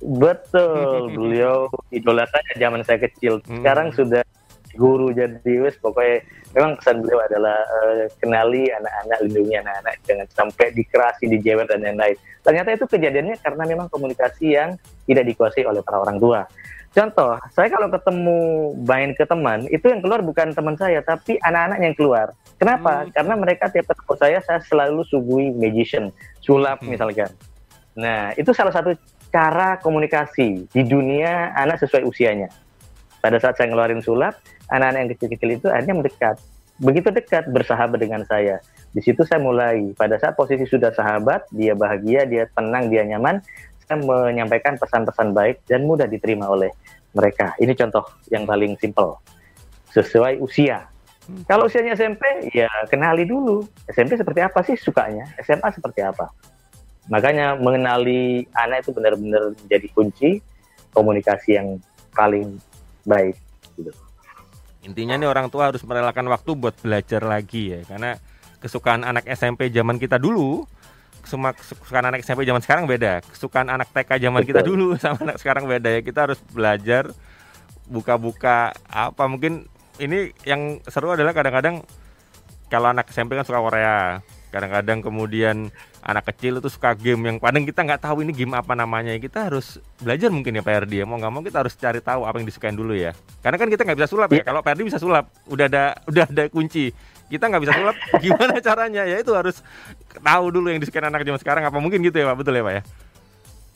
Betul, 0.00 1.12
beliau 1.12 1.68
idola 2.00 2.24
saya 2.24 2.56
zaman 2.56 2.80
saya 2.88 3.04
kecil. 3.04 3.44
Hmm. 3.44 3.60
Sekarang 3.60 3.92
sudah 3.92 4.24
guru 4.74 5.10
jadi 5.10 5.54
wes 5.62 5.74
pokoknya 5.78 6.22
memang 6.54 6.78
pesan 6.78 7.02
beliau 7.02 7.20
adalah 7.22 7.58
uh, 7.62 8.06
kenali 8.18 8.70
anak-anak, 8.70 9.18
lindungi 9.26 9.54
anak-anak, 9.58 9.94
jangan 10.06 10.26
sampai 10.34 10.66
dikerasi, 10.74 11.30
dijewer 11.30 11.66
dan 11.66 11.82
lain-lain. 11.86 12.18
Ternyata 12.42 12.74
itu 12.74 12.86
kejadiannya 12.90 13.36
karena 13.38 13.62
memang 13.66 13.86
komunikasi 13.90 14.58
yang 14.58 14.74
tidak 15.06 15.24
dikuasai 15.30 15.62
oleh 15.66 15.82
para 15.82 16.02
orang 16.02 16.18
tua. 16.18 16.42
Contoh, 16.90 17.38
saya 17.54 17.70
kalau 17.70 17.86
ketemu 17.86 18.38
main 18.82 19.14
ke 19.14 19.22
teman, 19.22 19.62
itu 19.70 19.86
yang 19.86 20.02
keluar 20.02 20.26
bukan 20.26 20.50
teman 20.50 20.74
saya, 20.74 20.98
tapi 21.06 21.38
anak-anak 21.38 21.78
yang 21.86 21.94
keluar. 21.94 22.26
Kenapa? 22.58 23.06
Hmm. 23.06 23.10
Karena 23.14 23.34
mereka 23.38 23.70
tiap 23.70 23.94
ketemu 23.94 24.14
saya, 24.18 24.38
saya 24.42 24.58
selalu 24.66 25.06
suguhi 25.06 25.54
magician, 25.54 26.10
sulap 26.42 26.82
hmm. 26.82 26.90
misalkan. 26.90 27.30
Nah, 27.94 28.34
itu 28.34 28.50
salah 28.50 28.74
satu 28.74 28.98
cara 29.30 29.78
komunikasi 29.78 30.66
di 30.66 30.82
dunia 30.82 31.54
anak 31.54 31.78
sesuai 31.78 32.02
usianya. 32.02 32.50
Pada 33.22 33.38
saat 33.38 33.54
saya 33.54 33.70
ngeluarin 33.70 34.02
sulap, 34.02 34.42
anak-anak 34.70 34.98
yang 35.02 35.10
kecil-kecil 35.14 35.50
itu 35.58 35.66
akhirnya 35.68 35.96
mendekat. 35.98 36.36
Begitu 36.80 37.12
dekat, 37.12 37.44
bersahabat 37.52 38.00
dengan 38.00 38.24
saya. 38.24 38.64
Di 38.96 39.04
situ 39.04 39.20
saya 39.28 39.36
mulai. 39.42 39.92
Pada 39.92 40.16
saat 40.16 40.32
posisi 40.32 40.64
sudah 40.64 40.88
sahabat, 40.96 41.44
dia 41.52 41.76
bahagia, 41.76 42.24
dia 42.24 42.48
tenang, 42.56 42.88
dia 42.88 43.04
nyaman, 43.04 43.44
menyampaikan 43.98 44.78
pesan-pesan 44.78 45.34
baik 45.34 45.66
dan 45.66 45.82
mudah 45.84 46.06
diterima 46.06 46.46
oleh 46.46 46.70
mereka. 47.12 47.52
Ini 47.58 47.74
contoh 47.74 48.06
yang 48.30 48.46
paling 48.46 48.78
simpel. 48.78 49.18
Sesuai 49.90 50.38
usia. 50.38 50.86
Hmm. 51.26 51.42
Kalau 51.44 51.66
usianya 51.66 51.98
SMP, 51.98 52.22
ya 52.54 52.70
kenali 52.86 53.26
dulu. 53.26 53.66
SMP 53.90 54.14
seperti 54.14 54.40
apa 54.40 54.62
sih 54.62 54.78
sukanya? 54.78 55.26
SMA 55.42 55.68
seperti 55.74 56.06
apa? 56.06 56.30
Makanya 57.10 57.58
mengenali 57.58 58.46
anak 58.54 58.86
itu 58.86 58.94
benar-benar 58.94 59.50
menjadi 59.58 59.86
kunci 59.90 60.30
komunikasi 60.94 61.58
yang 61.58 61.82
paling 62.14 62.62
baik. 63.02 63.34
Gitu. 63.74 63.90
Intinya 64.80 65.16
nih 65.20 65.28
orang 65.28 65.52
tua 65.52 65.68
harus 65.68 65.84
merelakan 65.84 66.30
waktu 66.32 66.50
buat 66.56 66.76
belajar 66.80 67.20
lagi 67.20 67.76
ya, 67.76 67.80
karena 67.84 68.16
kesukaan 68.60 69.04
anak 69.04 69.28
SMP 69.28 69.68
zaman 69.68 70.00
kita 70.00 70.16
dulu 70.16 70.64
kesukaan 71.20 72.04
anak 72.10 72.24
SMP 72.24 72.42
zaman 72.48 72.62
sekarang 72.64 72.84
beda. 72.88 73.20
Kesukaan 73.22 73.68
anak 73.68 73.92
TK 73.92 74.18
zaman 74.18 74.42
kita 74.42 74.64
dulu 74.64 74.96
sama 75.02 75.20
anak 75.30 75.38
sekarang 75.38 75.68
beda 75.68 75.88
ya. 75.92 76.00
Kita 76.00 76.26
harus 76.26 76.40
belajar 76.50 77.12
buka-buka 77.90 78.72
apa 78.88 79.24
mungkin 79.26 79.66
ini 80.00 80.32
yang 80.48 80.80
seru 80.88 81.12
adalah 81.12 81.36
kadang-kadang 81.36 81.84
kalau 82.72 82.90
anak 82.90 83.10
SMP 83.12 83.36
kan 83.36 83.44
suka 83.44 83.60
Korea. 83.60 84.24
Kadang-kadang 84.50 85.00
kemudian 85.00 85.70
anak 86.02 86.34
kecil 86.34 86.58
itu 86.58 86.68
suka 86.68 86.92
game 86.98 87.22
yang 87.30 87.36
padahal 87.38 87.62
kita 87.62 87.80
nggak 87.86 88.02
tahu 88.02 88.26
ini 88.26 88.34
game 88.34 88.52
apa 88.58 88.74
namanya. 88.76 89.14
Kita 89.16 89.48
harus 89.48 89.78
belajar 90.02 90.28
mungkin 90.28 90.58
ya 90.58 90.62
Pak 90.66 90.74
Erdi 90.84 90.96
ya. 91.00 91.04
Mau 91.06 91.16
nggak 91.16 91.32
mau 91.32 91.42
kita 91.46 91.62
harus 91.62 91.74
cari 91.78 92.02
tahu 92.02 92.26
apa 92.26 92.36
yang 92.42 92.46
disukain 92.50 92.76
dulu 92.76 92.92
ya. 92.92 93.14
Karena 93.40 93.56
kan 93.56 93.68
kita 93.70 93.82
nggak 93.86 93.98
bisa 94.02 94.10
sulap 94.10 94.28
ya. 94.34 94.42
Iya. 94.42 94.44
Kalau 94.44 94.60
Pak 94.60 94.70
Erdi 94.74 94.84
bisa 94.84 94.98
sulap, 94.98 95.24
udah 95.46 95.66
ada 95.70 95.84
udah 96.10 96.24
ada 96.28 96.44
kunci 96.50 96.90
kita 97.30 97.46
nggak 97.46 97.62
bisa 97.62 97.74
sulap 97.78 97.96
gimana 98.26 98.58
caranya 98.58 99.06
ya 99.06 99.22
itu 99.22 99.30
harus 99.32 99.62
tahu 100.18 100.50
dulu 100.50 100.66
yang 100.66 100.82
disukai 100.82 101.06
anak 101.06 101.22
zaman 101.22 101.38
sekarang 101.38 101.62
apa 101.62 101.78
mungkin 101.78 102.02
gitu 102.02 102.18
ya 102.18 102.34
pak 102.34 102.36
betul 102.42 102.58
ya 102.58 102.66
pak 102.66 102.74
ya 102.82 102.84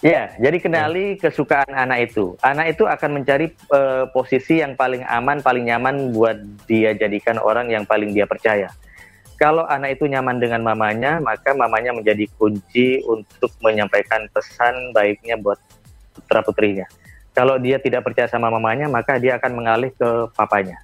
Ya, 0.05 0.37
jadi 0.37 0.61
kenali 0.61 1.17
ya. 1.17 1.31
kesukaan 1.31 1.73
anak 1.73 2.13
itu. 2.13 2.37
Anak 2.45 2.77
itu 2.77 2.85
akan 2.85 3.23
mencari 3.23 3.57
uh, 3.73 4.05
posisi 4.13 4.61
yang 4.61 4.77
paling 4.77 5.01
aman, 5.09 5.41
paling 5.41 5.65
nyaman 5.65 6.13
buat 6.13 6.37
dia 6.69 6.93
jadikan 6.93 7.41
orang 7.41 7.73
yang 7.73 7.89
paling 7.89 8.13
dia 8.13 8.29
percaya. 8.29 8.69
Kalau 9.35 9.67
anak 9.67 9.99
itu 9.99 10.07
nyaman 10.07 10.39
dengan 10.39 10.63
mamanya, 10.63 11.19
maka 11.19 11.53
mamanya 11.53 11.91
menjadi 11.91 12.31
kunci 12.39 13.03
untuk 13.03 13.51
menyampaikan 13.61 14.31
pesan 14.31 14.95
baiknya 14.95 15.35
buat 15.37 15.59
putra 16.15 16.41
putrinya. 16.41 16.87
Kalau 17.35 17.59
dia 17.59 17.83
tidak 17.83 18.07
percaya 18.07 18.31
sama 18.31 18.47
mamanya, 18.47 18.87
maka 18.87 19.19
dia 19.19 19.35
akan 19.37 19.59
mengalih 19.59 19.91
ke 19.91 20.31
papanya 20.39 20.79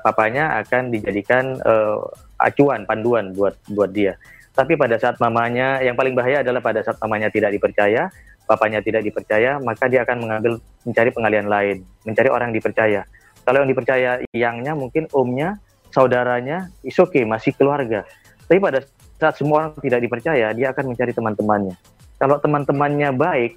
papanya 0.00 0.64
akan 0.64 0.88
dijadikan 0.88 1.60
uh, 1.62 2.00
acuan 2.40 2.88
panduan 2.88 3.36
buat 3.36 3.54
buat 3.68 3.92
dia. 3.92 4.16
Tapi 4.54 4.78
pada 4.78 4.96
saat 4.96 5.18
mamanya 5.18 5.82
yang 5.82 5.98
paling 5.98 6.14
bahaya 6.14 6.40
adalah 6.46 6.62
pada 6.62 6.80
saat 6.80 6.96
mamanya 7.02 7.28
tidak 7.28 7.50
dipercaya, 7.52 8.08
papanya 8.46 8.78
tidak 8.80 9.02
dipercaya, 9.02 9.58
maka 9.58 9.90
dia 9.90 10.06
akan 10.06 10.24
mengambil 10.24 10.52
mencari 10.86 11.10
pengalian 11.10 11.46
lain, 11.50 11.76
mencari 12.06 12.28
orang 12.30 12.54
yang 12.54 12.58
dipercaya. 12.62 13.00
Kalau 13.44 13.58
yang 13.60 13.68
dipercaya 13.68 14.10
yangnya 14.30 14.72
mungkin 14.78 15.10
omnya, 15.10 15.58
saudaranya, 15.94 16.68
is 16.82 16.98
okay, 16.98 17.22
masih 17.22 17.54
keluarga. 17.54 18.02
Tapi 18.50 18.58
pada 18.58 18.82
saat 19.16 19.38
semua 19.38 19.64
orang 19.64 19.78
tidak 19.78 20.02
dipercaya, 20.02 20.50
dia 20.50 20.74
akan 20.74 20.90
mencari 20.90 21.14
teman-temannya. 21.14 21.78
Kalau 22.18 22.36
teman-temannya 22.42 23.14
baik, 23.14 23.52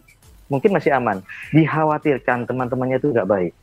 mungkin 0.47 0.77
masih 0.77 0.93
aman. 0.93 1.25
Dikhawatirkan 1.51 2.45
teman-temannya 2.45 3.01
itu 3.01 3.09
nggak 3.09 3.27
baik. 3.27 3.53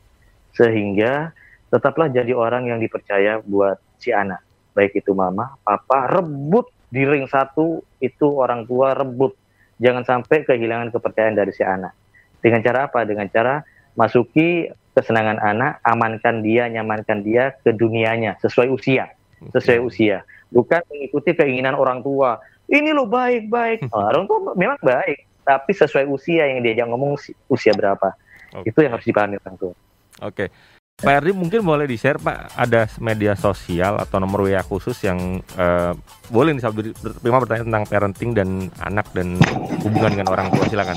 Sehingga 0.58 1.30
tetaplah 1.70 2.10
jadi 2.10 2.34
orang 2.34 2.68
yang 2.70 2.78
dipercaya 2.82 3.40
buat 3.42 3.78
si 4.02 4.10
anak. 4.10 4.42
Baik 4.74 4.98
itu 4.98 5.14
mama, 5.14 5.54
papa, 5.62 6.10
rebut 6.10 6.66
di 6.90 7.06
ring 7.06 7.30
satu 7.30 7.82
itu 8.02 8.26
orang 8.38 8.66
tua 8.66 8.94
rebut. 8.94 9.34
Jangan 9.78 10.02
sampai 10.06 10.46
kehilangan 10.46 10.90
kepercayaan 10.94 11.34
dari 11.34 11.50
si 11.54 11.62
anak. 11.62 11.94
Dengan 12.38 12.62
cara 12.62 12.90
apa? 12.90 13.02
Dengan 13.06 13.26
cara 13.30 13.62
masuki 13.94 14.70
kesenangan 14.94 15.42
anak, 15.42 15.82
amankan 15.82 16.40
dia, 16.40 16.70
nyamankan 16.70 17.26
dia 17.26 17.52
ke 17.66 17.74
dunianya 17.74 18.38
sesuai 18.40 18.70
usia, 18.70 19.10
sesuai 19.50 19.82
usia. 19.82 20.22
Bukan 20.54 20.80
mengikuti 20.86 21.34
keinginan 21.34 21.74
orang 21.74 22.00
tua. 22.00 22.38
Ini 22.70 22.94
lo 22.94 23.10
baik 23.10 23.50
baik. 23.50 23.78
Oh, 23.90 24.06
orang 24.06 24.24
tua 24.24 24.54
memang 24.54 24.78
baik, 24.80 25.44
tapi 25.44 25.70
sesuai 25.74 26.06
usia 26.08 26.48
yang 26.48 26.62
diajak 26.62 26.86
ngomong 26.88 27.18
usia 27.50 27.74
berapa. 27.74 28.14
Okay. 28.54 28.70
Itu 28.70 28.86
yang 28.86 28.94
harus 28.94 29.04
dipahami 29.04 29.36
orang 29.42 29.56
tua. 29.58 29.74
Oke. 30.22 30.48
Okay. 30.48 30.48
Pak 30.94 31.10
Erdi 31.10 31.34
mungkin 31.34 31.66
boleh 31.66 31.90
di-share 31.90 32.22
Pak 32.22 32.54
ada 32.54 32.86
media 33.02 33.34
sosial 33.34 33.98
atau 33.98 34.22
nomor 34.22 34.46
WA 34.46 34.62
khusus 34.62 34.94
yang 35.02 35.42
uh, 35.58 35.90
boleh 36.30 36.54
nih 36.54 36.70
berterima 36.70 37.42
bertanya 37.42 37.66
tentang 37.66 37.84
parenting 37.90 38.30
dan 38.30 38.48
anak 38.78 39.10
dan 39.10 39.34
hubungan 39.82 40.14
dengan 40.14 40.30
orang 40.30 40.54
tua 40.54 40.62
silakan. 40.70 40.94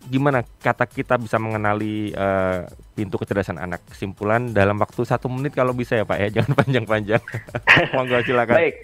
gimana 0.08 0.42
kata 0.42 0.88
kita 0.88 1.20
bisa 1.20 1.36
mengenali 1.38 2.10
uh, 2.16 2.66
pintu 2.96 3.20
kecerdasan 3.20 3.60
anak? 3.60 3.84
Kesimpulan 3.92 4.50
dalam 4.50 4.80
waktu 4.80 5.04
satu 5.04 5.28
menit 5.28 5.52
kalau 5.54 5.76
bisa 5.76 5.94
ya 5.94 6.08
Pak 6.08 6.18
ya, 6.18 6.28
jangan 6.40 6.52
panjang-panjang. 6.64 7.22
Monggo 7.94 8.18
silakan. 8.24 8.56
Baik. 8.56 8.76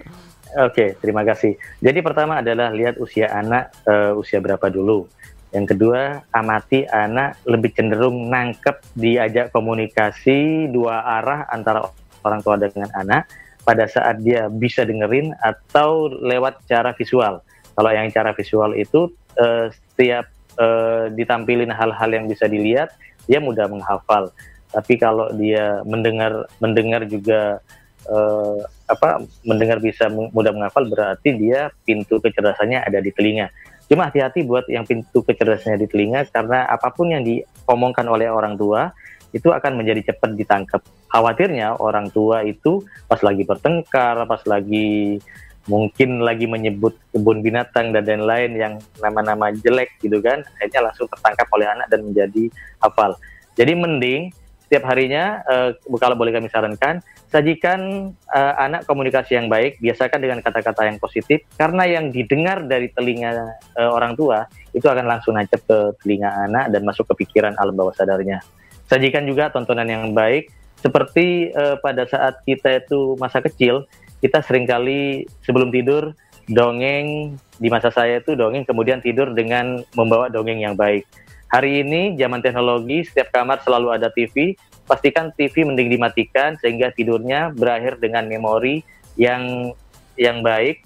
Oke, 0.57 0.97
terima 1.05 1.29
kasih. 1.29 1.61
Jadi 1.85 2.01
pertama 2.01 2.41
adalah 2.41 2.73
lihat 2.73 2.97
usia 2.97 3.29
anak 3.29 3.69
uh, 3.85 4.17
usia 4.17 4.41
berapa 4.41 4.73
dulu. 4.73 5.05
Yang 5.53 5.77
kedua, 5.77 6.25
amati 6.33 6.89
anak 6.89 7.41
lebih 7.45 7.73
cenderung 7.77 8.33
nangkep 8.33 8.81
diajak 8.97 9.53
komunikasi 9.53 10.69
dua 10.73 11.05
arah 11.21 11.45
antara 11.53 11.89
orang 12.25 12.41
tua 12.41 12.57
dengan 12.57 12.89
anak 12.97 13.29
pada 13.65 13.85
saat 13.85 14.25
dia 14.25 14.49
bisa 14.49 14.89
dengerin 14.89 15.37
atau 15.45 16.09
lewat 16.09 16.65
cara 16.65 16.97
visual. 16.97 17.45
Kalau 17.77 17.91
yang 17.93 18.09
cara 18.09 18.33
visual 18.33 18.73
itu 18.73 19.13
uh, 19.37 19.69
setiap 19.69 20.33
uh, 20.57 21.13
ditampilin 21.13 21.69
hal-hal 21.69 22.09
yang 22.09 22.25
bisa 22.25 22.49
dilihat, 22.49 22.97
dia 23.29 23.41
mudah 23.41 23.69
menghafal. 23.69 24.33
Tapi 24.73 24.97
kalau 24.97 25.29
dia 25.37 25.81
mendengar 25.85 26.49
mendengar 26.61 27.05
juga 27.09 27.61
uh, 28.09 28.59
apa 28.89 29.23
mendengar 29.45 29.79
bisa 29.79 30.09
mudah 30.09 30.51
menghafal 30.51 30.89
berarti 30.89 31.37
dia 31.37 31.69
pintu 31.85 32.19
kecerdasannya 32.19 32.83
ada 32.83 32.99
di 32.99 33.13
telinga. 33.13 33.53
Cuma 33.89 34.09
hati-hati 34.09 34.45
buat 34.45 34.69
yang 34.69 34.85
pintu 34.85 35.25
kecerdasannya 35.25 35.85
di 35.85 35.89
telinga 35.89 36.29
karena 36.29 36.69
apa 36.69 36.93
pun 36.93 37.09
yang 37.09 37.25
diomongkan 37.25 38.05
oleh 38.09 38.29
orang 38.29 38.57
tua 38.57 38.93
itu 39.33 39.53
akan 39.53 39.81
menjadi 39.81 40.13
cepat 40.13 40.37
ditangkap. 40.37 40.81
Khawatirnya 41.09 41.81
orang 41.81 42.09
tua 42.13 42.45
itu 42.45 42.85
pas 43.09 43.21
lagi 43.21 43.45
bertengkar, 43.45 44.25
pas 44.25 44.41
lagi 44.49 45.21
mungkin 45.69 46.25
lagi 46.25 46.49
menyebut 46.49 46.97
kebun 47.13 47.45
binatang 47.45 47.93
dan 47.93 48.09
lain-lain 48.09 48.53
yang 48.57 48.75
nama-nama 49.05 49.53
jelek 49.53 50.01
gitu 50.01 50.17
kan, 50.25 50.41
akhirnya 50.57 50.89
langsung 50.89 51.09
tertangkap 51.13 51.45
oleh 51.53 51.69
anak 51.69 51.87
dan 51.93 52.01
menjadi 52.09 52.49
hafal. 52.81 53.13
Jadi 53.53 53.73
mending 53.77 54.33
setiap 54.69 54.85
harinya 54.93 55.41
uh, 55.49 55.73
kalau 55.97 56.13
boleh 56.13 56.29
kami 56.29 56.53
sarankan 56.53 57.01
sajikan 57.33 58.13
uh, 58.29 58.55
anak 58.61 58.85
komunikasi 58.85 59.41
yang 59.41 59.49
baik 59.49 59.81
biasakan 59.81 60.21
dengan 60.21 60.45
kata-kata 60.45 60.85
yang 60.85 61.01
positif. 61.01 61.41
Karena 61.57 61.89
yang 61.89 62.13
didengar 62.13 62.61
dari 62.69 62.93
telinga 62.93 63.57
uh, 63.81 63.89
orang 63.89 64.13
tua 64.13 64.45
itu 64.77 64.85
akan 64.85 65.09
langsung 65.09 65.41
nancep 65.41 65.65
ke 65.65 65.97
telinga 66.05 66.29
anak 66.45 66.69
dan 66.69 66.85
masuk 66.85 67.09
ke 67.09 67.25
pikiran 67.25 67.57
alam 67.57 67.73
bawah 67.73 67.97
sadarnya. 67.97 68.45
Sajikan 68.93 69.25
juga 69.25 69.49
tontonan 69.49 69.89
yang 69.89 70.13
baik. 70.13 70.53
Seperti 70.85 71.49
uh, 71.57 71.81
pada 71.81 72.05
saat 72.05 72.45
kita 72.45 72.85
itu 72.85 73.17
masa 73.17 73.41
kecil 73.41 73.89
kita 74.21 74.45
sering 74.45 74.69
kali 74.69 75.25
sebelum 75.41 75.73
tidur 75.73 76.13
dongeng 76.49 77.37
di 77.61 77.69
masa 77.69 77.93
saya 77.93 78.21
itu 78.21 78.33
dongeng 78.37 78.65
kemudian 78.65 79.05
tidur 79.05 79.33
dengan 79.37 79.85
membawa 79.93 80.33
dongeng 80.33 80.65
yang 80.65 80.75
baik 80.75 81.05
Hari 81.49 81.81
ini 81.81 82.13
zaman 82.21 82.45
teknologi, 82.45 83.09
setiap 83.09 83.33
kamar 83.33 83.65
selalu 83.65 83.97
ada 83.97 84.13
TV. 84.13 84.53
Pastikan 84.85 85.33
TV 85.33 85.65
mending 85.65 85.89
dimatikan 85.89 86.61
sehingga 86.61 86.93
tidurnya 86.93 87.57
berakhir 87.57 87.97
dengan 87.97 88.29
memori 88.29 88.85
yang 89.17 89.73
yang 90.21 90.45
baik. 90.45 90.85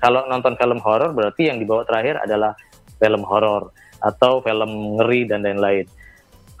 Kalau 0.00 0.24
nonton 0.32 0.56
film 0.56 0.80
horor 0.80 1.12
berarti 1.12 1.52
yang 1.52 1.60
dibawa 1.60 1.84
terakhir 1.84 2.24
adalah 2.24 2.56
film 2.96 3.20
horor 3.20 3.68
atau 4.00 4.40
film 4.40 4.96
ngeri 4.96 5.28
dan 5.28 5.44
lain-lain. 5.44 5.84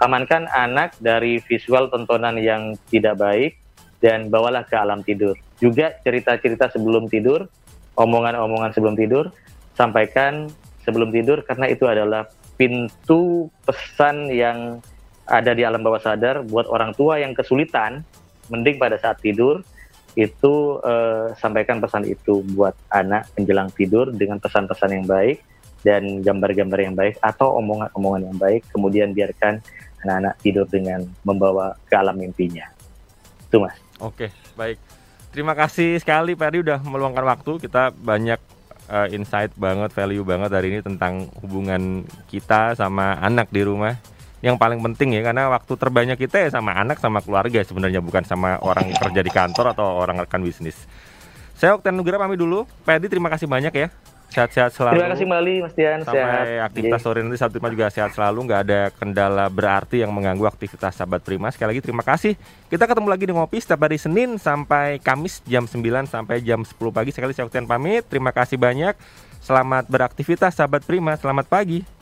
Amankan 0.04 0.44
anak 0.52 0.92
dari 1.00 1.40
visual 1.40 1.88
tontonan 1.88 2.36
yang 2.36 2.76
tidak 2.92 3.16
baik 3.16 3.56
dan 4.04 4.28
bawalah 4.28 4.68
ke 4.68 4.76
alam 4.76 5.00
tidur. 5.00 5.32
Juga 5.56 5.96
cerita-cerita 6.04 6.68
sebelum 6.68 7.08
tidur, 7.08 7.48
omongan-omongan 7.96 8.76
sebelum 8.76 8.92
tidur, 8.92 9.32
sampaikan 9.72 10.52
sebelum 10.84 11.08
tidur 11.08 11.40
karena 11.48 11.70
itu 11.72 11.88
adalah 11.88 12.28
pintu 12.56 13.48
pesan 13.64 14.28
yang 14.30 14.78
ada 15.26 15.54
di 15.54 15.62
alam 15.62 15.80
bawah 15.80 16.02
sadar 16.02 16.42
buat 16.44 16.66
orang 16.68 16.92
tua 16.98 17.22
yang 17.22 17.32
kesulitan, 17.32 18.02
mending 18.50 18.76
pada 18.76 18.98
saat 18.98 19.22
tidur 19.22 19.62
itu 20.12 20.76
uh, 20.84 21.32
sampaikan 21.40 21.80
pesan 21.80 22.04
itu 22.04 22.44
buat 22.52 22.76
anak 22.92 23.32
menjelang 23.38 23.72
tidur 23.72 24.12
dengan 24.12 24.36
pesan-pesan 24.36 24.90
yang 24.92 25.06
baik 25.08 25.40
dan 25.82 26.20
gambar-gambar 26.20 26.78
yang 26.78 26.94
baik 26.94 27.16
atau 27.24 27.58
omongan-omongan 27.58 28.28
yang 28.28 28.38
baik, 28.38 28.62
kemudian 28.70 29.16
biarkan 29.16 29.58
anak-anak 30.04 30.34
tidur 30.42 30.66
dengan 30.68 31.02
membawa 31.24 31.74
ke 31.88 31.94
alam 31.96 32.18
mimpinya. 32.18 32.68
Itu 33.48 33.62
mas. 33.62 33.74
Oke, 33.98 34.30
baik. 34.54 34.78
Terima 35.32 35.56
kasih 35.56 35.96
sekali 35.96 36.36
Pak 36.36 36.48
Adi 36.52 36.58
udah 36.60 36.78
meluangkan 36.84 37.24
waktu. 37.24 37.56
Kita 37.56 37.88
banyak 37.88 38.36
uh, 38.88 39.06
insight 39.10 39.52
banget, 39.54 39.92
value 39.92 40.24
banget 40.26 40.50
hari 40.50 40.74
ini 40.74 40.80
tentang 40.80 41.28
hubungan 41.44 42.06
kita 42.26 42.74
sama 42.74 43.18
anak 43.20 43.52
di 43.52 43.62
rumah. 43.62 43.98
Yang 44.42 44.58
paling 44.58 44.82
penting 44.82 45.14
ya 45.14 45.22
karena 45.22 45.46
waktu 45.54 45.72
terbanyak 45.78 46.18
kita 46.18 46.42
ya 46.42 46.48
sama 46.50 46.74
anak 46.74 46.98
sama 46.98 47.22
keluarga 47.22 47.62
sebenarnya 47.62 48.02
bukan 48.02 48.26
sama 48.26 48.58
orang 48.58 48.90
kerja 48.90 49.22
di 49.22 49.30
kantor 49.30 49.70
atau 49.78 49.86
orang 50.02 50.18
rekan 50.18 50.42
bisnis. 50.42 50.74
Saya 51.54 51.78
Oktan 51.78 51.94
Nugra 51.94 52.18
pamit 52.18 52.42
dulu. 52.42 52.66
Pak 52.82 52.98
Edi 52.98 53.06
terima 53.06 53.30
kasih 53.30 53.46
banyak 53.46 53.70
ya. 53.70 53.86
Sehat-sehat 54.32 54.72
selalu. 54.72 54.96
Terima 54.96 55.10
kasih 55.12 55.26
Mali, 55.28 55.54
Mas 55.60 55.74
Dian. 55.76 56.00
Sampai 56.00 56.24
sehat. 56.24 56.72
aktivitas 56.72 57.00
sore 57.04 57.20
nanti 57.20 57.36
Sabtu 57.36 57.60
Prima 57.60 57.68
juga 57.68 57.92
sehat 57.92 58.16
selalu. 58.16 58.48
Nggak 58.48 58.60
ada 58.64 58.80
kendala 58.96 59.46
berarti 59.52 60.00
yang 60.00 60.08
mengganggu 60.08 60.48
aktivitas 60.48 60.96
sahabat 60.96 61.20
Prima. 61.20 61.52
Sekali 61.52 61.76
lagi 61.76 61.84
terima 61.84 62.00
kasih. 62.00 62.32
Kita 62.72 62.88
ketemu 62.88 63.08
lagi 63.12 63.24
di 63.28 63.32
Ngopi 63.36 63.60
setiap 63.60 63.84
hari 63.84 64.00
Senin 64.00 64.40
sampai 64.40 64.96
Kamis 65.04 65.44
jam 65.44 65.68
9 65.68 66.08
sampai 66.08 66.40
jam 66.40 66.64
10 66.64 66.72
pagi. 66.88 67.12
Sekali 67.12 67.36
saya 67.36 67.44
Oktian 67.44 67.68
pamit. 67.68 68.08
Terima 68.08 68.32
kasih 68.32 68.56
banyak. 68.56 68.96
Selamat 69.44 69.84
beraktivitas 69.92 70.56
sahabat 70.56 70.88
Prima. 70.88 71.12
Selamat 71.20 71.44
pagi. 71.52 72.01